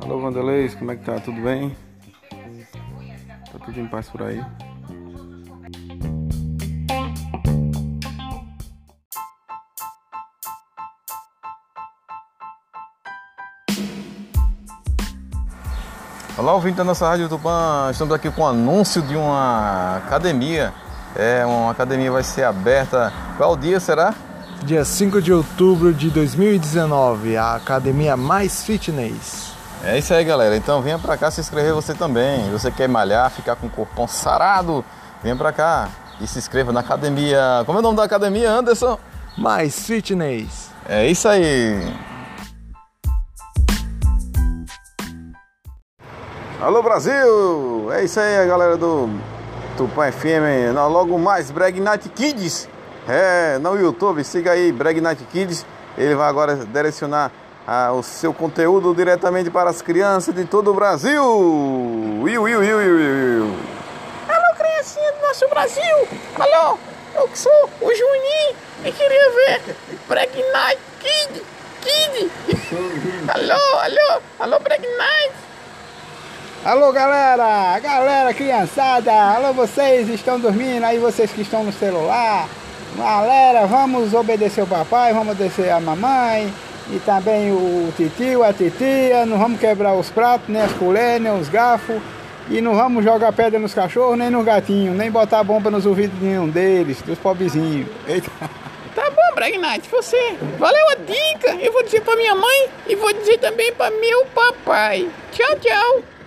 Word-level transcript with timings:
Alô 0.00 0.20
Vanderleis, 0.20 0.72
como 0.76 0.92
é 0.92 0.96
que 0.96 1.04
tá? 1.04 1.18
Tudo 1.18 1.40
bem? 1.40 1.76
Tá 3.52 3.58
tudo 3.64 3.80
em 3.80 3.88
paz 3.88 4.08
por 4.08 4.22
aí? 4.22 4.40
Olá, 16.38 16.54
ouvinte 16.54 16.76
da 16.76 16.84
nossa 16.84 17.08
Rádio 17.08 17.28
Tupã, 17.28 17.88
estamos 17.90 18.14
aqui 18.14 18.30
com 18.30 18.42
o 18.42 18.46
anúncio 18.46 19.02
de 19.02 19.16
uma 19.16 19.96
academia. 19.96 20.72
É, 21.16 21.44
uma 21.44 21.72
academia 21.72 22.12
vai 22.12 22.22
ser 22.22 22.44
aberta. 22.44 23.12
Qual 23.36 23.56
dia 23.56 23.80
será? 23.80 24.14
Dia 24.64 24.84
5 24.84 25.22
de 25.22 25.32
outubro 25.32 25.92
de 25.92 26.10
2019, 26.10 27.36
a 27.36 27.54
Academia 27.54 28.14
Mais 28.16 28.62
Fitness. 28.62 29.52
É 29.82 29.98
isso 29.98 30.12
aí, 30.12 30.22
galera. 30.22 30.54
Então 30.54 30.82
venha 30.82 30.98
pra 30.98 31.16
cá 31.16 31.30
se 31.30 31.40
inscrever 31.40 31.72
você 31.72 31.94
também. 31.94 32.50
Você 32.50 32.70
quer 32.70 32.86
malhar, 32.86 33.30
ficar 33.30 33.56
com 33.56 33.66
o 33.66 33.70
corpão 33.70 34.06
sarado? 34.06 34.84
Venha 35.22 35.34
pra 35.34 35.50
cá 35.50 35.88
e 36.20 36.26
se 36.26 36.38
inscreva 36.38 36.72
na 36.72 36.80
academia. 36.80 37.62
Como 37.64 37.78
é 37.78 37.80
o 37.80 37.82
nome 37.82 37.96
da 37.96 38.04
academia, 38.04 38.50
Anderson? 38.50 38.98
Mais 39.36 39.86
Fitness. 39.86 40.70
É 40.86 41.06
isso 41.06 41.26
aí. 41.26 41.92
Alô 46.60 46.82
Brasil! 46.82 47.90
É 47.92 48.04
isso 48.04 48.20
aí, 48.20 48.46
galera 48.46 48.76
do 48.76 49.08
Tupã 49.78 50.12
FM. 50.12 50.74
Logo 50.74 51.18
mais, 51.18 51.50
Brag 51.50 51.80
Night 51.80 52.08
Kids. 52.10 52.68
É, 53.12 53.58
no 53.58 53.76
YouTube, 53.76 54.22
siga 54.22 54.52
aí, 54.52 54.70
Brag 54.70 55.00
Night 55.00 55.24
Kids. 55.32 55.66
Ele 55.98 56.14
vai 56.14 56.28
agora 56.28 56.54
direcionar 56.54 57.32
ah, 57.66 57.90
o 57.92 58.04
seu 58.04 58.32
conteúdo 58.32 58.94
diretamente 58.94 59.50
para 59.50 59.68
as 59.68 59.82
crianças 59.82 60.32
de 60.32 60.44
todo 60.44 60.70
o 60.70 60.74
Brasil. 60.74 61.20
Will, 61.20 62.42
will, 62.42 62.60
will, 62.60 62.78
will, 62.78 62.96
will. 62.96 63.56
Alô, 64.28 64.54
criancinha 64.56 65.10
do 65.10 65.26
nosso 65.26 65.48
Brasil. 65.48 66.08
Alô, 66.38 66.78
eu 67.16 67.26
que 67.26 67.36
sou 67.36 67.70
o 67.80 67.92
Juninho 67.92 68.56
e 68.84 68.92
queria 68.92 69.30
ver 69.32 69.76
Brag 70.08 70.30
Night 70.52 70.80
Kid. 71.00 71.42
Kid. 71.80 72.30
alô, 73.26 73.78
alô, 73.80 74.22
alô, 74.38 74.58
Brag 74.60 74.86
Night. 74.86 75.34
Alô 76.64 76.92
galera, 76.92 77.76
galera, 77.80 78.32
criançada, 78.34 79.12
alô 79.12 79.52
vocês 79.52 80.08
estão 80.10 80.38
dormindo, 80.38 80.84
aí 80.84 80.98
vocês 80.98 81.32
que 81.32 81.40
estão 81.40 81.64
no 81.64 81.72
celular, 81.72 82.46
galera, 82.96 83.66
vamos 83.66 84.14
obedecer 84.14 84.62
o 84.62 84.66
papai, 84.66 85.12
vamos 85.12 85.34
obedecer 85.34 85.70
a 85.70 85.80
mamãe 85.80 86.52
e 86.90 86.98
também 87.00 87.52
o 87.52 87.92
titio, 87.96 88.42
a 88.42 88.52
titia, 88.52 89.24
não 89.26 89.38
vamos 89.38 89.60
quebrar 89.60 89.94
os 89.94 90.10
pratos, 90.10 90.48
nem 90.48 90.62
as 90.62 90.72
colheres, 90.72 91.22
nem 91.22 91.32
os 91.32 91.48
garfos 91.48 92.00
e 92.50 92.60
não 92.60 92.74
vamos 92.74 93.04
jogar 93.04 93.32
pedra 93.32 93.58
nos 93.60 93.72
cachorros, 93.72 94.18
nem 94.18 94.28
nos 94.28 94.44
gatinhos, 94.44 94.96
nem 94.96 95.10
botar 95.10 95.44
bomba 95.44 95.70
nos 95.70 95.86
ouvidos 95.86 96.18
de 96.18 96.24
nenhum 96.26 96.48
deles, 96.48 97.00
dos 97.02 97.18
pobrezinhos. 97.18 97.88
Eita. 98.06 98.30
Tá 98.92 99.08
bom, 99.08 99.34
Bragnite, 99.36 99.88
você. 99.88 100.36
Valeu 100.58 100.88
a 100.90 100.94
dica. 100.96 101.54
Eu 101.64 101.72
vou 101.72 101.84
dizer 101.84 102.00
pra 102.00 102.16
minha 102.16 102.34
mãe 102.34 102.68
e 102.88 102.96
vou 102.96 103.12
dizer 103.12 103.38
também 103.38 103.72
pra 103.72 103.88
meu 103.88 104.26
papai. 104.34 105.08
Tchau, 105.30 105.56
tchau. 105.60 106.19